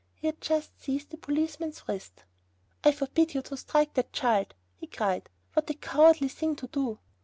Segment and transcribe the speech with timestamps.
[0.15, 2.23] He had just seized the policeman's wrist.
[2.83, 6.97] "I forbid you to strike that child," he cried, "what a cowardly thing to do!"